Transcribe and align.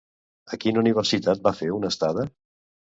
A 0.57 0.59
quina 0.63 0.81
universitat 0.85 1.47
va 1.47 1.55
fer 1.61 1.71
una 1.79 1.95
estada? 1.95 2.29